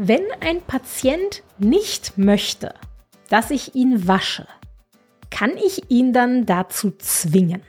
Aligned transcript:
Wenn 0.00 0.22
ein 0.38 0.62
Patient 0.62 1.42
nicht 1.58 2.18
möchte, 2.18 2.72
dass 3.30 3.50
ich 3.50 3.74
ihn 3.74 4.06
wasche, 4.06 4.46
kann 5.28 5.56
ich 5.56 5.90
ihn 5.90 6.12
dann 6.12 6.46
dazu 6.46 6.92
zwingen? 6.92 7.62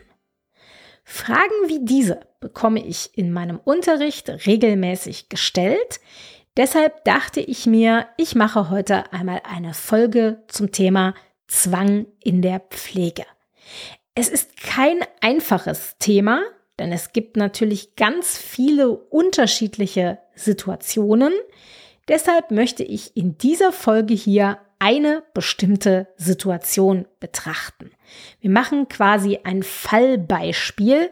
Fragen 1.03 1.55
wie 1.65 1.83
diese 1.83 2.19
bekomme 2.39 2.85
ich 2.85 3.09
in 3.17 3.33
meinem 3.33 3.57
Unterricht 3.57 4.29
regelmäßig 4.45 5.29
gestellt. 5.29 5.99
Deshalb 6.55 7.03
dachte 7.03 7.39
ich 7.39 7.65
mir, 7.65 8.05
ich 8.15 8.35
mache 8.35 8.69
heute 8.69 9.11
einmal 9.11 9.41
eine 9.43 9.73
Folge 9.73 10.43
zum 10.49 10.71
Thema 10.71 11.15
Zwang 11.47 12.05
in 12.23 12.43
der 12.43 12.59
Pflege. 12.59 13.25
Es 14.13 14.29
ist 14.29 14.55
kein 14.55 14.99
einfaches 15.21 15.95
Thema, 15.97 16.43
denn 16.77 16.91
es 16.91 17.11
gibt 17.11 17.37
natürlich 17.37 17.95
ganz 17.95 18.37
viele 18.37 18.91
unterschiedliche 18.91 20.19
Situationen, 20.35 21.33
Deshalb 22.09 22.49
möchte 22.49 22.83
ich 22.83 23.15
in 23.15 23.37
dieser 23.37 23.71
Folge 23.71 24.15
hier 24.15 24.57
eine 24.79 25.23
bestimmte 25.33 26.07
Situation 26.17 27.07
betrachten. 27.19 27.91
Wir 28.41 28.49
machen 28.49 28.87
quasi 28.89 29.39
ein 29.43 29.61
Fallbeispiel, 29.61 31.11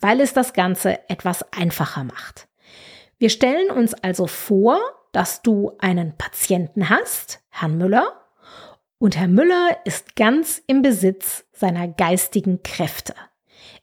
weil 0.00 0.20
es 0.20 0.32
das 0.32 0.54
Ganze 0.54 1.08
etwas 1.10 1.44
einfacher 1.52 2.04
macht. 2.04 2.48
Wir 3.18 3.28
stellen 3.28 3.70
uns 3.70 3.94
also 3.94 4.26
vor, 4.26 4.78
dass 5.12 5.42
du 5.42 5.72
einen 5.78 6.16
Patienten 6.16 6.88
hast, 6.88 7.40
Herrn 7.50 7.76
Müller, 7.76 8.24
und 8.98 9.16
Herr 9.16 9.28
Müller 9.28 9.76
ist 9.84 10.16
ganz 10.16 10.62
im 10.66 10.82
Besitz 10.82 11.44
seiner 11.52 11.86
geistigen 11.86 12.62
Kräfte. 12.62 13.14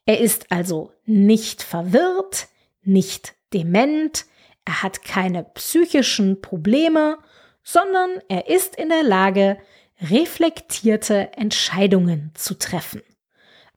Er 0.05 0.19
ist 0.19 0.51
also 0.51 0.91
nicht 1.05 1.63
verwirrt, 1.63 2.47
nicht 2.83 3.35
dement, 3.53 4.25
er 4.65 4.83
hat 4.83 5.03
keine 5.03 5.43
psychischen 5.43 6.41
Probleme, 6.41 7.17
sondern 7.63 8.21
er 8.27 8.49
ist 8.49 8.75
in 8.75 8.89
der 8.89 9.03
Lage, 9.03 9.57
reflektierte 10.01 11.33
Entscheidungen 11.33 12.31
zu 12.33 12.57
treffen. 12.57 13.01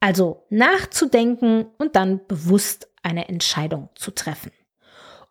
Also 0.01 0.45
nachzudenken 0.49 1.67
und 1.79 1.97
dann 1.97 2.27
bewusst 2.27 2.89
eine 3.03 3.29
Entscheidung 3.29 3.89
zu 3.95 4.11
treffen. 4.11 4.53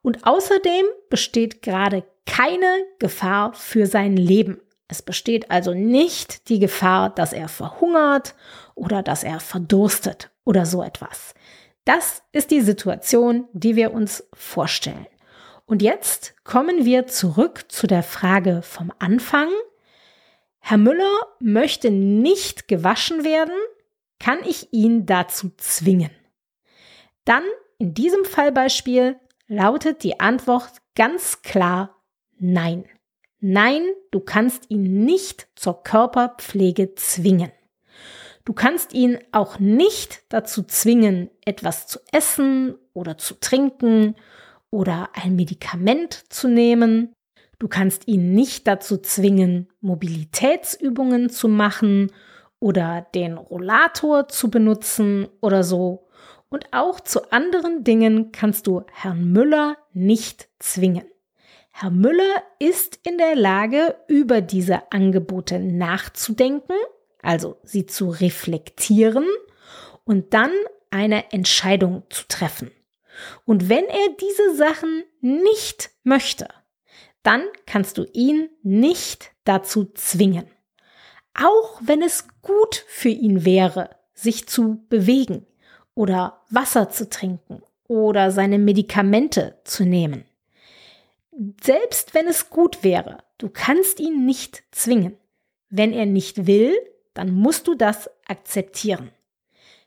Und 0.02 0.26
außerdem 0.26 0.86
besteht 1.10 1.62
gerade 1.62 2.04
keine 2.26 2.86
Gefahr 3.00 3.54
für 3.54 3.86
sein 3.88 4.16
Leben. 4.16 4.60
Es 4.88 5.02
besteht 5.02 5.52
also 5.52 5.74
nicht 5.74 6.50
die 6.50 6.60
Gefahr, 6.60 7.10
dass 7.10 7.34
er 7.34 7.50
verhungert 7.50 8.36
oder 8.76 9.04
dass 9.04 9.24
er 9.24 9.40
verdurstet 9.40 10.30
oder 10.46 10.66
so 10.66 10.82
etwas. 10.82 11.34
Das 11.84 12.24
ist 12.32 12.52
die 12.52 12.62
Situation, 12.62 13.48
die 13.54 13.76
wir 13.76 13.94
uns 13.94 14.24
vorstellen. 14.34 15.08
Und 15.68 15.82
jetzt 15.82 16.34
kommen 16.46 16.86
wir 16.86 17.08
zurück 17.08 17.66
zu 17.68 17.88
der 17.88 18.02
Frage 18.02 18.62
vom 18.62 18.94
Anfang. 19.00 19.50
Herr 20.60 20.78
Müller 20.78 21.12
möchte 21.42 21.92
nicht 21.92 22.70
gewaschen 22.70 23.26
werden, 23.26 23.54
kann 24.18 24.40
ich 24.46 24.72
ihn 24.72 25.06
dazu 25.06 25.52
zwingen? 25.58 26.10
Dann 27.26 27.44
in 27.80 27.94
diesem 27.94 28.24
Fallbeispiel 28.24 29.20
lautet 29.48 30.04
die 30.04 30.22
Antwort 30.22 30.72
ganz 30.96 31.42
klar 31.42 31.94
Nein. 32.40 32.86
Nein, 33.40 33.82
du 34.12 34.20
kannst 34.20 34.70
ihn 34.70 35.04
nicht 35.04 35.48
zur 35.56 35.84
Körperpflege 35.84 36.96
zwingen. 36.96 37.52
Du 38.46 38.54
kannst 38.54 38.94
ihn 38.94 39.20
auch 39.32 39.60
nicht 39.60 40.24
dazu 40.30 40.64
zwingen, 40.64 41.30
etwas 41.44 41.88
zu 41.88 42.00
essen 42.12 42.76
oder 42.94 43.18
zu 43.18 43.40
trinken 43.40 44.16
oder 44.72 45.10
ein 45.14 45.36
Medikament 45.36 46.14
zu 46.30 46.48
nehmen. 46.48 47.14
Du 47.60 47.68
kannst 47.68 48.08
ihn 48.08 48.34
nicht 48.34 48.68
dazu 48.68 48.98
zwingen, 48.98 49.68
Mobilitätsübungen 49.82 51.30
zu 51.30 51.48
machen 51.48 52.12
oder 52.60 53.08
den 53.14 53.38
Rollator 53.38 54.28
zu 54.28 54.50
benutzen 54.50 55.28
oder 55.42 55.64
so. 55.64 56.08
Und 56.50 56.68
auch 56.72 57.00
zu 57.00 57.32
anderen 57.32 57.84
Dingen 57.84 58.32
kannst 58.32 58.68
du 58.68 58.84
Herrn 58.92 59.32
Müller 59.32 59.78
nicht 59.94 60.48
zwingen. 60.60 61.06
Herr 61.72 61.92
Müller 61.92 62.42
ist 62.58 63.00
in 63.04 63.18
der 63.18 63.36
Lage, 63.36 63.96
über 64.08 64.42
diese 64.42 64.92
Angebote 64.92 65.60
nachzudenken, 65.60 66.74
also 67.22 67.58
sie 67.64 67.86
zu 67.86 68.10
reflektieren 68.10 69.28
und 70.04 70.34
dann 70.34 70.52
eine 70.90 71.32
Entscheidung 71.32 72.04
zu 72.10 72.24
treffen. 72.28 72.72
Und 73.46 73.70
wenn 73.70 73.86
er 73.86 74.10
diese 74.20 74.56
Sachen 74.56 75.04
nicht 75.22 75.92
möchte, 76.04 76.48
dann 77.24 77.44
kannst 77.66 77.98
du 77.98 78.06
ihn 78.14 78.50
nicht 78.64 79.32
dazu 79.44 79.86
zwingen. 79.94 80.48
Auch 81.34 81.80
wenn 81.84 82.02
es 82.02 82.28
gut 82.42 82.84
für 82.88 83.10
ihn 83.10 83.46
wäre, 83.46 83.90
sich 84.14 84.48
zu 84.48 84.86
bewegen 84.90 85.46
oder 85.94 86.42
Wasser 86.50 86.90
zu 86.90 87.10
trinken 87.10 87.62
oder 87.88 88.32
seine 88.32 88.58
Medikamente 88.58 89.60
zu 89.64 89.84
nehmen. 89.84 90.26
Selbst 91.62 92.14
wenn 92.14 92.28
es 92.28 92.50
gut 92.50 92.84
wäre, 92.84 93.20
du 93.38 93.50
kannst 93.50 94.00
ihn 94.00 94.26
nicht 94.26 94.64
zwingen. 94.72 95.18
Wenn 95.70 95.94
er 95.94 96.06
nicht 96.06 96.48
will, 96.48 96.76
dann 97.14 97.32
musst 97.32 97.68
du 97.68 97.76
das 97.76 98.10
akzeptieren. 98.28 99.12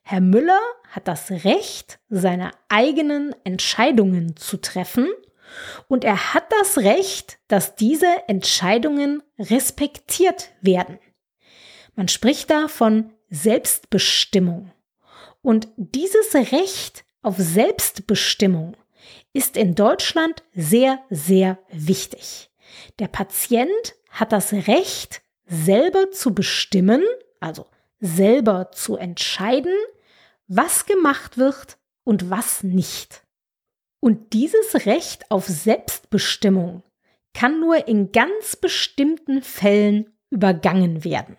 Herr 0.03 0.21
Müller 0.21 0.61
hat 0.89 1.09
das 1.09 1.31
Recht, 1.31 2.01
seine 2.09 2.51
eigenen 2.69 3.35
Entscheidungen 3.45 4.37
zu 4.37 4.57
treffen 4.57 5.09
und 5.89 6.05
er 6.05 6.35
hat 6.35 6.45
das 6.61 6.79
Recht, 6.79 7.39
dass 7.49 7.75
diese 7.75 8.29
Entscheidungen 8.29 9.23
respektiert 9.39 10.51
werden. 10.61 10.99
Man 11.95 12.09
spricht 12.09 12.51
da 12.51 12.69
von 12.69 13.13
Selbstbestimmung. 13.31 14.73
Und 15.43 15.69
dieses 15.77 16.35
Recht 16.35 17.05
auf 17.23 17.37
Selbstbestimmung 17.39 18.77
ist 19.33 19.57
in 19.57 19.75
Deutschland 19.75 20.43
sehr, 20.55 21.01
sehr 21.11 21.59
wichtig. 21.71 22.51
Der 22.99 23.09
Patient 23.09 23.95
hat 24.11 24.33
das 24.33 24.53
Recht, 24.53 25.23
selber 25.47 26.11
zu 26.11 26.35
bestimmen, 26.35 27.03
also 27.41 27.67
selber 28.01 28.71
zu 28.73 28.97
entscheiden, 28.97 29.75
was 30.49 30.87
gemacht 30.87 31.39
wird 31.39 31.79
und 32.05 32.31
was 32.31 32.63
nicht. 32.63 33.25
Und 34.01 34.33
dieses 34.33 34.87
Recht 34.87 35.31
auf 35.31 35.47
Selbstbestimmung 35.47 36.83
kann 37.35 37.61
nur 37.61 37.87
in 37.87 38.13
ganz 38.13 38.57
bestimmten 38.57 39.43
Fällen 39.43 40.13
übergangen 40.31 41.05
werden. 41.05 41.37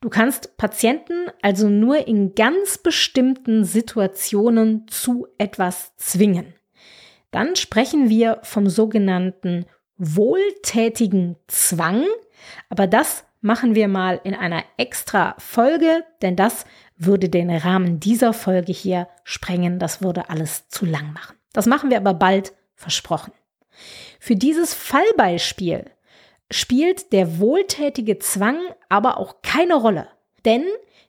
Du 0.00 0.08
kannst 0.08 0.56
Patienten 0.56 1.26
also 1.42 1.68
nur 1.68 2.06
in 2.08 2.34
ganz 2.34 2.78
bestimmten 2.78 3.64
Situationen 3.64 4.88
zu 4.88 5.28
etwas 5.38 5.94
zwingen. 5.96 6.54
Dann 7.30 7.54
sprechen 7.54 8.08
wir 8.08 8.40
vom 8.42 8.68
sogenannten 8.68 9.66
wohltätigen 9.96 11.36
Zwang, 11.46 12.06
aber 12.70 12.86
das 12.86 13.24
machen 13.40 13.74
wir 13.74 13.88
mal 13.88 14.20
in 14.24 14.34
einer 14.34 14.64
extra 14.76 15.34
Folge, 15.38 16.04
denn 16.22 16.36
das 16.36 16.64
würde 16.96 17.28
den 17.28 17.50
Rahmen 17.50 18.00
dieser 18.00 18.32
Folge 18.32 18.72
hier 18.72 19.08
sprengen. 19.24 19.78
Das 19.78 20.02
würde 20.02 20.28
alles 20.28 20.68
zu 20.68 20.84
lang 20.84 21.12
machen. 21.12 21.36
Das 21.52 21.66
machen 21.66 21.90
wir 21.90 21.96
aber 21.96 22.14
bald, 22.14 22.52
versprochen. 22.74 23.32
Für 24.18 24.36
dieses 24.36 24.74
Fallbeispiel 24.74 25.90
spielt 26.50 27.12
der 27.12 27.38
wohltätige 27.38 28.18
Zwang 28.18 28.58
aber 28.88 29.18
auch 29.18 29.42
keine 29.42 29.74
Rolle. 29.74 30.08
Denn 30.44 30.64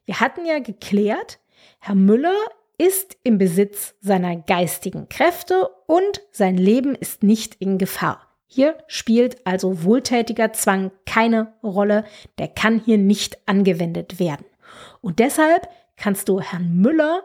wir 0.05 0.19
hatten 0.19 0.45
ja 0.45 0.59
geklärt, 0.59 1.39
Herr 1.79 1.95
Müller 1.95 2.35
ist 2.77 3.17
im 3.23 3.37
Besitz 3.37 3.95
seiner 4.01 4.35
geistigen 4.35 5.07
Kräfte 5.09 5.69
und 5.87 6.21
sein 6.31 6.57
Leben 6.57 6.95
ist 6.95 7.23
nicht 7.23 7.55
in 7.55 7.77
Gefahr. 7.77 8.30
Hier 8.53 8.77
spielt 8.87 9.47
also 9.47 9.85
wohltätiger 9.85 10.51
Zwang 10.51 10.91
keine 11.05 11.53
Rolle, 11.63 12.03
der 12.37 12.49
kann 12.49 12.81
hier 12.83 12.97
nicht 12.97 13.37
angewendet 13.47 14.19
werden. 14.19 14.45
Und 14.99 15.19
deshalb 15.19 15.69
kannst 15.95 16.27
du 16.27 16.41
Herrn 16.41 16.75
Müller 16.75 17.23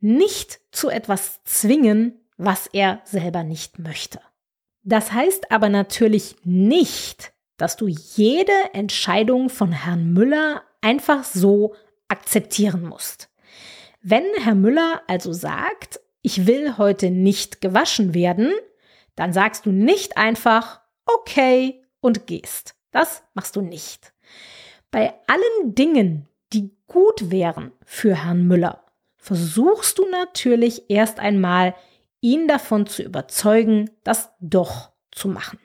nicht 0.00 0.60
zu 0.72 0.90
etwas 0.90 1.42
zwingen, 1.44 2.20
was 2.36 2.66
er 2.66 3.00
selber 3.04 3.42
nicht 3.42 3.78
möchte. 3.78 4.20
Das 4.82 5.12
heißt 5.12 5.50
aber 5.50 5.70
natürlich 5.70 6.36
nicht, 6.44 7.32
dass 7.56 7.78
du 7.78 7.88
jede 7.88 8.52
Entscheidung 8.74 9.48
von 9.48 9.72
Herrn 9.72 10.12
Müller 10.12 10.62
einfach 10.82 11.24
so 11.24 11.74
akzeptieren 12.08 12.84
musst. 12.84 13.30
Wenn 14.02 14.24
Herr 14.42 14.54
Müller 14.54 15.00
also 15.06 15.32
sagt, 15.32 16.00
ich 16.20 16.46
will 16.46 16.76
heute 16.76 17.10
nicht 17.10 17.62
gewaschen 17.62 18.12
werden, 18.12 18.52
dann 19.16 19.32
sagst 19.32 19.66
du 19.66 19.72
nicht 19.72 20.16
einfach, 20.16 20.80
okay, 21.06 21.82
und 22.00 22.26
gehst. 22.26 22.74
Das 22.92 23.22
machst 23.34 23.56
du 23.56 23.60
nicht. 23.60 24.12
Bei 24.90 25.14
allen 25.26 25.74
Dingen, 25.74 26.28
die 26.52 26.70
gut 26.86 27.30
wären 27.30 27.72
für 27.84 28.24
Herrn 28.24 28.46
Müller, 28.46 28.84
versuchst 29.16 29.98
du 29.98 30.08
natürlich 30.08 30.88
erst 30.88 31.18
einmal, 31.18 31.74
ihn 32.20 32.46
davon 32.48 32.86
zu 32.86 33.02
überzeugen, 33.02 33.90
das 34.04 34.30
doch 34.40 34.92
zu 35.10 35.28
machen. 35.28 35.58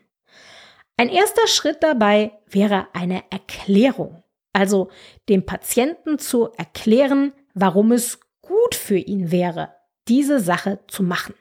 Ein 0.98 1.10
erster 1.10 1.48
Schritt 1.48 1.82
dabei 1.82 2.40
wäre 2.48 2.88
eine 2.94 3.24
Erklärung, 3.32 4.24
also 4.54 4.90
dem 5.30 5.46
Patienten 5.46 6.20
zu 6.20 6.52
erklären, 6.58 7.34
warum 7.54 7.92
es 7.92 8.20
gut 8.42 8.76
für 8.76 8.98
ihn 8.98 9.32
wäre, 9.32 9.74
diese 10.08 10.40
Sache 10.40 10.80
zu 10.88 11.04
machen. 11.04 11.34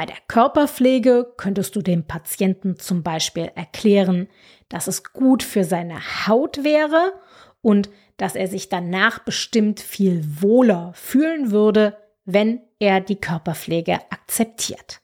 Bei 0.00 0.06
der 0.06 0.16
Körperpflege 0.28 1.34
könntest 1.36 1.76
du 1.76 1.82
dem 1.82 2.04
Patienten 2.04 2.78
zum 2.78 3.02
Beispiel 3.02 3.52
erklären, 3.54 4.28
dass 4.70 4.86
es 4.86 5.02
gut 5.12 5.42
für 5.42 5.62
seine 5.62 6.26
Haut 6.26 6.64
wäre 6.64 7.12
und 7.60 7.90
dass 8.16 8.34
er 8.34 8.48
sich 8.48 8.70
danach 8.70 9.18
bestimmt 9.18 9.78
viel 9.78 10.24
wohler 10.40 10.92
fühlen 10.94 11.50
würde, 11.50 11.98
wenn 12.24 12.62
er 12.78 13.02
die 13.02 13.20
Körperpflege 13.20 13.98
akzeptiert. 14.08 15.02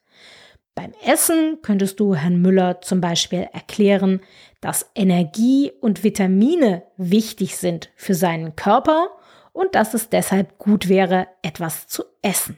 Beim 0.73 0.93
Essen 1.05 1.59
könntest 1.61 1.99
du 1.99 2.15
Herrn 2.15 2.41
Müller 2.41 2.81
zum 2.81 2.99
Beispiel 2.99 3.47
erklären, 3.53 4.21
dass 4.61 4.89
Energie 4.95 5.71
und 5.79 6.03
Vitamine 6.03 6.81
wichtig 6.97 7.57
sind 7.57 7.91
für 7.95 8.15
seinen 8.15 8.55
Körper 8.55 9.09
und 9.53 9.75
dass 9.75 9.93
es 9.93 10.09
deshalb 10.09 10.57
gut 10.57 10.89
wäre, 10.89 11.27
etwas 11.43 11.87
zu 11.87 12.03
essen. 12.23 12.57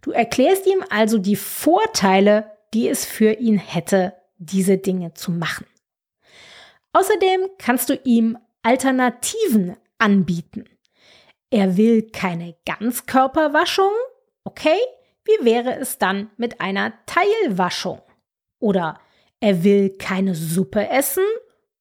Du 0.00 0.12
erklärst 0.12 0.66
ihm 0.66 0.84
also 0.90 1.18
die 1.18 1.36
Vorteile, 1.36 2.52
die 2.74 2.88
es 2.88 3.04
für 3.04 3.32
ihn 3.32 3.58
hätte, 3.58 4.14
diese 4.38 4.78
Dinge 4.78 5.14
zu 5.14 5.30
machen. 5.32 5.66
Außerdem 6.92 7.48
kannst 7.58 7.90
du 7.90 7.94
ihm 8.04 8.38
Alternativen 8.62 9.76
anbieten. 9.98 10.64
Er 11.50 11.76
will 11.76 12.10
keine 12.10 12.56
Ganzkörperwaschung, 12.66 13.92
okay? 14.44 14.78
Wie 15.24 15.44
wäre 15.44 15.78
es 15.78 15.98
dann 15.98 16.30
mit 16.36 16.60
einer 16.60 16.92
Teilwaschung? 17.06 18.00
Oder 18.60 19.00
er 19.40 19.64
will 19.64 19.96
keine 19.96 20.34
Suppe 20.34 20.88
essen, 20.88 21.24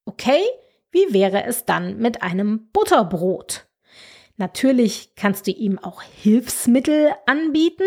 okay? 0.05 0.41
Wie 0.91 1.13
wäre 1.13 1.43
es 1.45 1.65
dann 1.65 1.97
mit 1.97 2.21
einem 2.21 2.69
Butterbrot? 2.71 3.66
Natürlich 4.37 5.15
kannst 5.15 5.47
du 5.47 5.51
ihm 5.51 5.79
auch 5.79 6.01
Hilfsmittel 6.01 7.11
anbieten, 7.25 7.83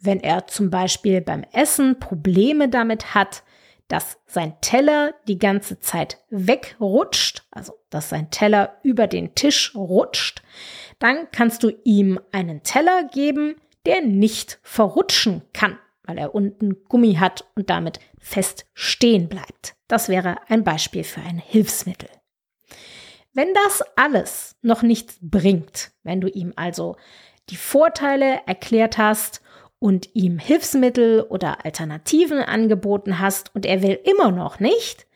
wenn 0.00 0.20
er 0.20 0.46
zum 0.46 0.70
Beispiel 0.70 1.20
beim 1.20 1.44
Essen 1.52 1.98
Probleme 1.98 2.68
damit 2.68 3.14
hat, 3.14 3.42
dass 3.86 4.18
sein 4.26 4.54
Teller 4.60 5.14
die 5.28 5.38
ganze 5.38 5.80
Zeit 5.80 6.18
wegrutscht, 6.30 7.44
also 7.50 7.72
dass 7.90 8.10
sein 8.10 8.30
Teller 8.30 8.76
über 8.82 9.06
den 9.06 9.34
Tisch 9.34 9.74
rutscht, 9.74 10.42
dann 10.98 11.28
kannst 11.32 11.62
du 11.62 11.72
ihm 11.84 12.20
einen 12.32 12.62
Teller 12.62 13.04
geben, 13.04 13.56
der 13.86 14.02
nicht 14.02 14.58
verrutschen 14.62 15.42
kann, 15.54 15.78
weil 16.02 16.18
er 16.18 16.34
unten 16.34 16.84
Gummi 16.84 17.14
hat 17.14 17.46
und 17.54 17.70
damit 17.70 18.00
fest 18.18 18.66
stehen 18.74 19.28
bleibt. 19.28 19.74
Das 19.86 20.08
wäre 20.08 20.36
ein 20.48 20.64
Beispiel 20.64 21.04
für 21.04 21.22
ein 21.22 21.38
Hilfsmittel. 21.38 22.10
Wenn 23.34 23.48
das 23.54 23.82
alles 23.96 24.56
noch 24.62 24.82
nichts 24.82 25.18
bringt, 25.20 25.92
wenn 26.02 26.20
du 26.20 26.28
ihm 26.28 26.52
also 26.56 26.96
die 27.50 27.56
Vorteile 27.56 28.40
erklärt 28.46 28.98
hast 28.98 29.42
und 29.78 30.14
ihm 30.14 30.38
Hilfsmittel 30.38 31.22
oder 31.22 31.64
Alternativen 31.64 32.40
angeboten 32.40 33.18
hast 33.18 33.54
und 33.54 33.64
er 33.64 33.82
will 33.82 33.98
immer 34.04 34.30
noch 34.30 34.60
nicht, 34.60 35.06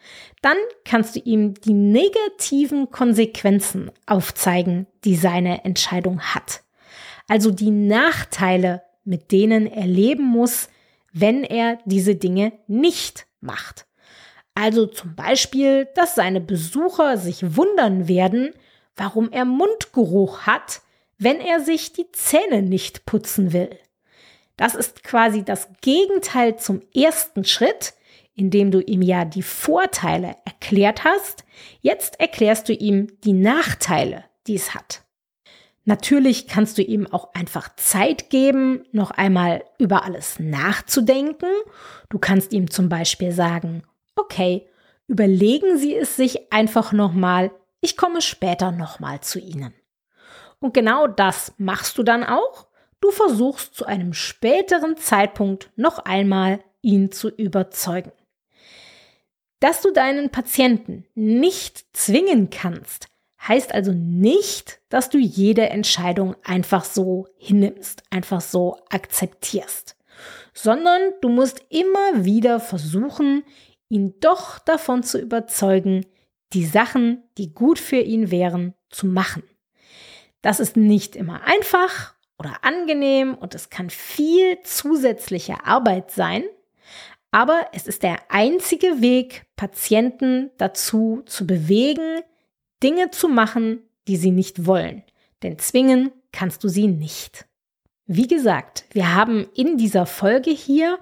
dann 0.40 0.56
kannst 0.84 1.16
du 1.16 1.20
ihm 1.20 1.54
die 1.54 1.72
negativen 1.72 2.90
Konsequenzen 2.90 3.90
aufzeigen, 4.06 4.86
die 5.04 5.16
seine 5.16 5.64
Entscheidung 5.64 6.20
hat. 6.20 6.62
Also 7.28 7.50
die 7.50 7.70
Nachteile, 7.70 8.82
mit 9.04 9.32
denen 9.32 9.66
er 9.66 9.86
leben 9.86 10.24
muss, 10.24 10.68
wenn 11.12 11.44
er 11.44 11.78
diese 11.84 12.14
Dinge 12.14 12.52
nicht 12.66 13.26
macht. 13.40 13.86
Also 14.54 14.86
zum 14.86 15.14
Beispiel, 15.14 15.88
dass 15.94 16.14
seine 16.14 16.40
Besucher 16.40 17.16
sich 17.16 17.56
wundern 17.56 18.08
werden, 18.08 18.52
warum 18.96 19.30
er 19.30 19.44
Mundgeruch 19.44 20.42
hat, 20.42 20.82
wenn 21.18 21.40
er 21.40 21.60
sich 21.60 21.92
die 21.92 22.10
Zähne 22.12 22.62
nicht 22.62 23.06
putzen 23.06 23.52
will. 23.52 23.78
Das 24.56 24.74
ist 24.74 25.02
quasi 25.02 25.44
das 25.44 25.68
Gegenteil 25.80 26.56
zum 26.56 26.82
ersten 26.94 27.44
Schritt, 27.44 27.94
indem 28.34 28.70
du 28.70 28.80
ihm 28.80 29.02
ja 29.02 29.24
die 29.24 29.42
Vorteile 29.42 30.36
erklärt 30.44 31.04
hast. 31.04 31.44
Jetzt 31.80 32.20
erklärst 32.20 32.68
du 32.68 32.72
ihm 32.72 33.08
die 33.24 33.32
Nachteile, 33.32 34.24
die 34.46 34.54
es 34.54 34.74
hat. 34.74 35.02
Natürlich 35.84 36.46
kannst 36.46 36.78
du 36.78 36.82
ihm 36.82 37.06
auch 37.08 37.34
einfach 37.34 37.74
Zeit 37.76 38.30
geben, 38.30 38.84
noch 38.92 39.10
einmal 39.10 39.64
über 39.78 40.04
alles 40.04 40.38
nachzudenken. 40.38 41.50
Du 42.08 42.18
kannst 42.18 42.52
ihm 42.52 42.70
zum 42.70 42.88
Beispiel 42.88 43.32
sagen, 43.32 43.82
Okay, 44.16 44.68
überlegen 45.06 45.78
Sie 45.78 45.94
es 45.94 46.16
sich 46.16 46.52
einfach 46.52 46.92
nochmal. 46.92 47.50
Ich 47.80 47.96
komme 47.96 48.22
später 48.22 48.72
nochmal 48.72 49.20
zu 49.20 49.38
Ihnen. 49.38 49.74
Und 50.60 50.74
genau 50.74 51.06
das 51.06 51.52
machst 51.58 51.98
du 51.98 52.02
dann 52.02 52.24
auch. 52.24 52.68
Du 53.00 53.10
versuchst 53.10 53.74
zu 53.74 53.84
einem 53.84 54.14
späteren 54.14 54.96
Zeitpunkt 54.96 55.70
noch 55.74 55.98
einmal 55.98 56.60
ihn 56.82 57.10
zu 57.10 57.28
überzeugen. 57.28 58.12
Dass 59.58 59.80
du 59.80 59.92
deinen 59.92 60.30
Patienten 60.30 61.06
nicht 61.14 61.84
zwingen 61.96 62.50
kannst, 62.50 63.06
heißt 63.46 63.74
also 63.74 63.92
nicht, 63.92 64.80
dass 64.88 65.10
du 65.10 65.18
jede 65.18 65.68
Entscheidung 65.70 66.36
einfach 66.44 66.84
so 66.84 67.26
hinnimmst, 67.38 68.04
einfach 68.10 68.40
so 68.40 68.78
akzeptierst, 68.90 69.96
sondern 70.54 71.00
du 71.20 71.28
musst 71.28 71.64
immer 71.70 72.24
wieder 72.24 72.60
versuchen, 72.60 73.42
ihn 73.92 74.14
doch 74.20 74.58
davon 74.58 75.02
zu 75.02 75.20
überzeugen, 75.20 76.06
die 76.54 76.64
Sachen, 76.64 77.22
die 77.36 77.52
gut 77.52 77.78
für 77.78 78.00
ihn 78.00 78.30
wären, 78.30 78.74
zu 78.88 79.06
machen. 79.06 79.42
Das 80.40 80.60
ist 80.60 80.76
nicht 80.76 81.14
immer 81.14 81.42
einfach 81.44 82.14
oder 82.38 82.64
angenehm 82.64 83.34
und 83.34 83.54
es 83.54 83.70
kann 83.70 83.90
viel 83.90 84.60
zusätzliche 84.62 85.64
Arbeit 85.66 86.10
sein, 86.10 86.44
aber 87.30 87.66
es 87.72 87.86
ist 87.86 88.02
der 88.02 88.18
einzige 88.30 89.00
Weg, 89.00 89.44
Patienten 89.56 90.50
dazu 90.58 91.22
zu 91.26 91.46
bewegen, 91.46 92.20
Dinge 92.82 93.10
zu 93.10 93.28
machen, 93.28 93.82
die 94.08 94.16
sie 94.16 94.30
nicht 94.30 94.66
wollen. 94.66 95.02
Denn 95.42 95.58
zwingen 95.58 96.12
kannst 96.32 96.64
du 96.64 96.68
sie 96.68 96.88
nicht. 96.88 97.46
Wie 98.06 98.26
gesagt, 98.26 98.84
wir 98.90 99.14
haben 99.14 99.46
in 99.54 99.78
dieser 99.78 100.06
Folge 100.06 100.50
hier 100.50 100.98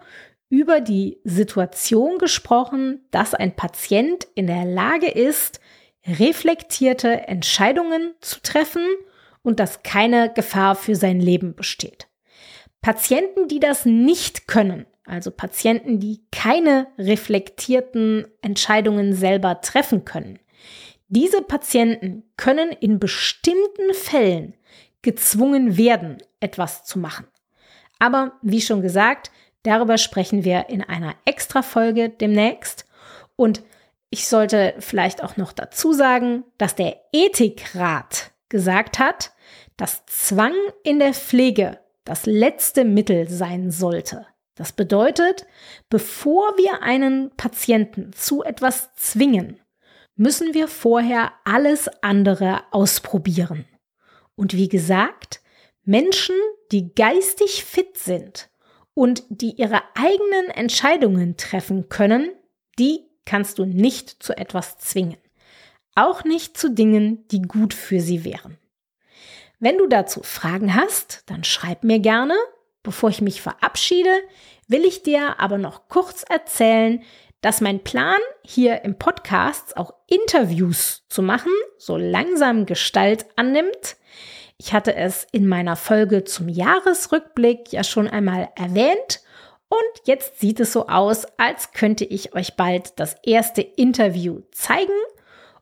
über 0.51 0.81
die 0.81 1.19
Situation 1.25 2.19
gesprochen, 2.19 3.01
dass 3.13 3.35
ein 3.35 3.57
Patient 3.57 4.27
in 4.35 4.49
der 4.49 4.67
Lage 4.67 5.09
ist, 5.09 5.61
reflektierte 6.07 7.29
Entscheidungen 7.29 8.15
zu 8.21 8.41
treffen 8.43 8.85
und 9.43 9.61
dass 9.61 9.83
keine 9.83 10.33
Gefahr 10.33 10.75
für 10.75 10.97
sein 10.97 11.21
Leben 11.21 11.55
besteht. 11.55 12.09
Patienten, 12.83 13.49
die 13.49 13.61
das 13.61 13.87
nicht 13.87 14.49
können, 14.49 14.87
also 15.05 15.31
Patienten, 15.31 16.01
die 16.01 16.21
keine 16.33 16.89
reflektierten 16.99 18.27
Entscheidungen 18.43 19.15
selber 19.15 19.61
treffen 19.61 20.05
können, 20.05 20.39
diese 21.09 21.43
Patienten 21.43 22.25
können 22.37 22.71
in 22.71 22.99
bestimmten 22.99 23.95
Fällen 23.95 24.55
gezwungen 25.03 25.77
werden, 25.77 26.19
etwas 26.39 26.85
zu 26.85 26.99
machen. 26.99 27.27
Aber 27.99 28.39
wie 28.43 28.61
schon 28.61 28.81
gesagt, 28.81 29.31
Darüber 29.63 29.99
sprechen 29.99 30.45
wir 30.45 30.69
in 30.69 30.83
einer 30.83 31.15
Extra-Folge 31.25 32.09
demnächst. 32.09 32.87
Und 33.37 33.63
ich 34.11 34.27
sollte 34.27 34.75
vielleicht 34.79 35.23
auch 35.23 35.37
noch 35.37 35.53
dazu 35.53 35.93
sagen, 35.93 36.45
dass 36.59 36.75
der 36.75 36.97
Ethikrat 37.13 38.33
gesagt 38.49 38.99
hat, 38.99 39.33
dass 39.77 40.05
Zwang 40.07 40.55
in 40.83 40.99
der 40.99 41.15
Pflege 41.15 41.79
das 42.05 42.27
letzte 42.27 42.85
Mittel 42.85 43.29
sein 43.29 43.71
sollte. 43.71 44.27
Das 44.57 44.73
bedeutet, 44.73 45.47
bevor 45.89 46.57
wir 46.59 46.83
einen 46.83 47.31
Patienten 47.37 48.13
zu 48.13 48.43
etwas 48.43 48.93
zwingen, 48.95 49.61
müssen 50.17 50.53
wir 50.53 50.69
vorher 50.69 51.33
alles 51.45 51.89
andere 52.03 52.65
ausprobieren. 52.73 53.67
Und 54.35 54.55
wie 54.55 54.69
gesagt, 54.69 55.41
Menschen, 55.85 56.37
die 56.73 56.95
geistig 56.95 57.65
fit 57.65 57.97
sind 57.97 58.51
und 58.95 59.23
die 59.29 59.53
ihre 59.53 59.83
eigenen 59.95 60.51
Entscheidungen 60.51 61.37
treffen 61.37 61.89
können, 61.89 62.31
die 62.79 63.07
kannst 63.25 63.59
du 63.59 63.65
nicht 63.65 64.23
zu 64.23 64.37
etwas 64.37 64.79
zwingen. 64.79 65.19
Auch 65.95 66.25
nicht 66.25 66.57
zu 66.57 66.71
Dingen, 66.71 67.27
die 67.29 67.43
gut 67.43 67.75
für 67.75 68.01
sie 68.01 68.25
wären. 68.25 68.59
Wenn 69.59 69.77
du 69.77 69.87
dazu 69.87 70.23
Fragen 70.23 70.75
hast, 70.75 71.23
dann 71.27 71.45
schreib 71.45 71.85
mir 71.85 71.99
gerne. 71.99 72.35
Bevor 72.83 73.11
ich 73.11 73.21
mich 73.21 73.43
verabschiede, 73.43 74.11
will 74.67 74.85
ich 74.85 75.03
dir 75.03 75.39
aber 75.39 75.59
noch 75.59 75.89
kurz 75.89 76.25
erzählen, 76.29 77.03
dass 77.43 77.61
mein 77.61 77.85
Plan 77.85 78.19
hier 78.43 78.83
im 78.85 78.99
Podcast 78.99 79.77
auch 79.77 79.95
Interviews 80.07 81.05
zu 81.09 81.23
machen 81.23 81.53
so 81.79 81.97
langsam 81.97 82.67
Gestalt 82.67 83.27
annimmt. 83.37 83.97
Ich 84.63 84.75
hatte 84.75 84.95
es 84.95 85.27
in 85.33 85.49
meiner 85.49 85.75
Folge 85.75 86.25
zum 86.25 86.47
Jahresrückblick 86.51 87.73
ja 87.73 87.83
schon 87.83 88.07
einmal 88.07 88.51
erwähnt 88.57 89.23
und 89.71 90.07
jetzt 90.07 90.39
sieht 90.39 90.61
es 90.61 90.75
so 90.75 90.87
aus, 90.87 91.25
als 91.39 91.73
könnte 91.73 92.05
ich 92.05 92.35
euch 92.35 92.57
bald 92.57 93.01
das 93.01 93.17
erste 93.23 93.63
Interview 93.63 94.43
zeigen 94.53 94.93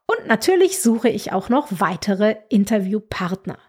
und 0.07 0.27
natürlich 0.27 0.83
suche 0.83 1.11
ich 1.11 1.31
auch 1.31 1.49
noch 1.49 1.69
weitere 1.71 2.39
Interviewpartner. 2.49 3.61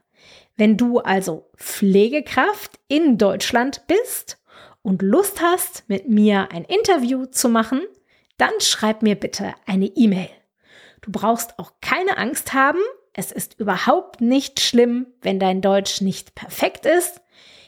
Wenn 0.58 0.78
du 0.78 0.98
also 0.98 1.48
Pflegekraft 1.58 2.80
in 2.88 3.20
Deutschland 3.20 3.84
bist 3.86 4.40
und 4.82 5.04
Lust 5.04 5.44
hast, 5.44 5.84
mit 5.88 6.10
mir 6.10 6.52
ein 6.52 6.64
Interview 6.64 7.28
zu 7.28 7.50
machen, 7.50 7.82
dann 8.40 8.54
schreib 8.58 9.04
mir 9.04 9.14
bitte 9.14 9.54
eine 9.68 9.92
E-Mail. 9.96 10.30
Du 11.02 11.12
brauchst 11.12 11.60
auch 11.60 11.74
keine 11.82 12.18
Angst 12.18 12.54
haben, 12.56 12.80
es 13.20 13.34
ist 13.34 13.60
überhaupt 13.60 14.22
nicht 14.22 14.62
schlimm, 14.62 15.08
wenn 15.22 15.40
dein 15.40 15.60
Deutsch 15.60 16.00
nicht 16.00 16.36
perfekt 16.36 16.86
ist. 16.86 17.20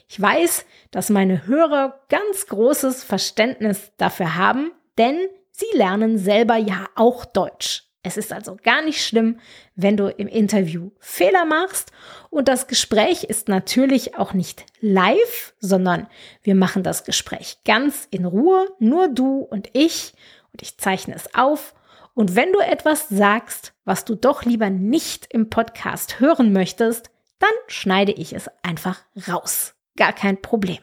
Ich 0.08 0.20
weiß, 0.20 0.66
dass 0.92 1.10
meine 1.10 1.46
Hörer 1.46 2.00
ganz 2.08 2.48
großes 2.48 3.04
Verständnis 3.04 3.92
dafür 3.98 4.36
haben, 4.36 4.72
denn 4.98 5.20
sie 5.52 5.66
lernen 5.74 6.18
selber 6.18 6.56
ja 6.56 6.88
auch 6.96 7.26
Deutsch. 7.26 7.84
Es 8.02 8.16
ist 8.16 8.32
also 8.32 8.58
gar 8.64 8.82
nicht 8.82 9.06
schlimm, 9.06 9.42
wenn 9.76 9.98
du 9.98 10.08
im 10.08 10.30
Interview 10.30 10.92
Fehler 11.00 11.44
machst. 11.44 11.92
Und 12.30 12.48
das 12.48 12.68
Gespräch 12.68 13.26
ist 13.26 13.50
natürlich 13.50 14.18
auch 14.18 14.34
nicht 14.34 14.66
live, 14.80 15.54
sondern 15.60 16.08
wir 16.44 16.56
machen 16.56 16.82
das 16.82 17.04
Gespräch 17.04 17.58
ganz 17.66 18.08
in 18.10 18.24
Ruhe, 18.24 18.70
nur 18.80 19.10
du 19.10 19.40
und 19.40 19.70
ich. 19.74 20.14
Und 20.54 20.62
ich 20.62 20.78
zeichne 20.78 21.14
es 21.14 21.36
auf. 21.36 21.74
Und 22.14 22.36
wenn 22.36 22.52
du 22.52 22.60
etwas 22.60 23.10
sagst, 23.10 23.74
was 23.86 24.06
du 24.06 24.16
doch 24.16 24.44
lieber 24.44 24.70
nicht 24.70 25.28
im 25.32 25.50
Podcast 25.50 26.20
hören 26.20 26.54
möchtest, 26.54 27.10
dann 27.40 27.52
schneide 27.68 28.12
ich 28.12 28.34
es 28.34 28.50
einfach 28.64 29.02
raus. 29.28 29.74
Gar 29.98 30.14
kein 30.14 30.42
Problem. 30.42 30.80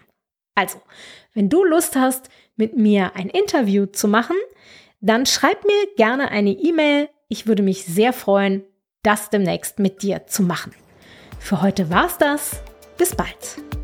Also, 0.55 0.81
wenn 1.35 1.49
du 1.49 1.65
Lust 1.65 1.97
hast, 1.97 2.29
mit 2.57 2.77
mir 2.77 3.15
ein 3.15 3.29
Interview 3.29 3.87
zu 3.87 4.09
machen, 4.09 4.37
dann 5.01 5.27
schreib 5.27 5.65
mir 5.65 5.95
gerne 5.97 6.31
eine 6.31 6.51
E-Mail. 6.51 7.09
Ich 7.29 7.47
würde 7.47 7.63
mich 7.63 7.85
sehr 7.85 8.13
freuen, 8.13 8.65
das 9.03 9.31
demnächst 9.31 9.79
mit 9.79 10.03
dir 10.03 10.27
zu 10.27 10.43
machen. 10.43 10.75
Für 11.39 11.63
heute 11.63 11.91
war's 11.91 12.19
das. 12.19 12.61
Bis 12.97 13.15
bald. 13.15 13.78